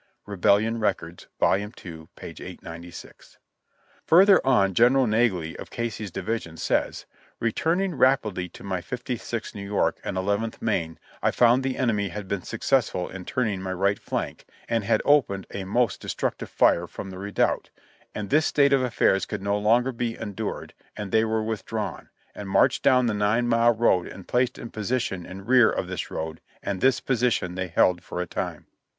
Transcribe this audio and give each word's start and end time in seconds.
(Rebellion 0.25 0.79
Records, 0.79 1.27
Vol. 1.39 1.49
11, 1.53 1.71
p. 2.15 2.27
896.) 2.29 3.37
Further 4.07 4.43
on 4.43 4.73
General 4.73 5.05
Naglee, 5.05 5.55
of 5.57 5.69
Casey's 5.69 6.09
division, 6.09 6.57
says: 6.57 7.05
"Re 7.39 7.51
turning 7.51 7.93
rapidly 7.93 8.49
to 8.49 8.63
my 8.63 8.81
Fifty 8.81 9.15
sixth 9.15 9.53
New 9.53 9.63
York 9.63 9.99
and 10.03 10.17
Eleventh 10.17 10.59
Maine, 10.59 10.97
I 11.21 11.29
found 11.29 11.61
the 11.61 11.77
enemy 11.77 12.09
had 12.09 12.27
been 12.27 12.41
successful 12.41 13.09
in 13.09 13.25
turning 13.25 13.61
my 13.61 13.73
right 13.73 13.99
flank, 13.99 14.45
and 14.67 14.83
had 14.83 15.03
opened 15.05 15.45
a 15.53 15.65
most 15.65 16.01
destructive 16.01 16.49
fire 16.49 16.87
from 16.87 17.11
the 17.11 17.19
redoubt, 17.19 17.69
and 18.15 18.31
this 18.31 18.47
state 18.47 18.73
of 18.73 18.81
affairs 18.81 19.27
could 19.27 19.43
no 19.43 19.55
longer 19.55 19.91
be 19.91 20.17
endured 20.17 20.73
and 20.97 21.11
they 21.11 21.25
were 21.25 21.43
with 21.43 21.63
drawn, 21.63 22.09
and 22.33 22.49
marched 22.49 22.81
down 22.81 23.05
the 23.05 23.13
Nine 23.13 23.47
mile 23.47 23.71
road 23.75 24.07
and 24.07 24.27
placed 24.27 24.57
in 24.57 24.71
posi 24.71 24.99
tion 24.99 25.27
in 25.27 25.45
rear 25.45 25.69
of 25.69 25.85
this 25.85 26.09
road, 26.09 26.41
and 26.63 26.81
this 26.81 26.99
position 26.99 27.53
they 27.53 27.67
held 27.67 28.01
for 28.01 28.19
a 28.19 28.25
time. 28.25 28.65